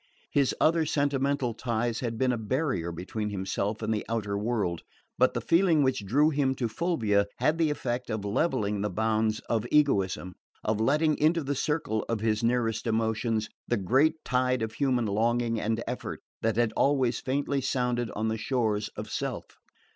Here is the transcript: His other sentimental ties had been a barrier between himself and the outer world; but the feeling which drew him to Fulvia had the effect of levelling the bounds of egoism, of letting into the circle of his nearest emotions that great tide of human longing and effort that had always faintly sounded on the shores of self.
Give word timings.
His 0.31 0.55
other 0.59 0.83
sentimental 0.83 1.53
ties 1.53 1.99
had 1.99 2.17
been 2.17 2.31
a 2.31 2.37
barrier 2.39 2.91
between 2.91 3.29
himself 3.29 3.83
and 3.83 3.93
the 3.93 4.03
outer 4.09 4.35
world; 4.35 4.81
but 5.19 5.35
the 5.35 5.41
feeling 5.41 5.83
which 5.83 6.07
drew 6.07 6.31
him 6.31 6.55
to 6.55 6.67
Fulvia 6.67 7.27
had 7.37 7.59
the 7.59 7.69
effect 7.69 8.09
of 8.09 8.25
levelling 8.25 8.81
the 8.81 8.89
bounds 8.89 9.41
of 9.41 9.67
egoism, 9.69 10.33
of 10.63 10.81
letting 10.81 11.19
into 11.19 11.43
the 11.43 11.53
circle 11.53 12.03
of 12.09 12.19
his 12.19 12.43
nearest 12.43 12.87
emotions 12.87 13.47
that 13.67 13.85
great 13.85 14.15
tide 14.25 14.63
of 14.63 14.73
human 14.73 15.05
longing 15.05 15.61
and 15.61 15.83
effort 15.85 16.21
that 16.41 16.55
had 16.55 16.73
always 16.75 17.19
faintly 17.19 17.61
sounded 17.61 18.09
on 18.15 18.27
the 18.27 18.39
shores 18.39 18.89
of 18.95 19.07
self. 19.07 19.45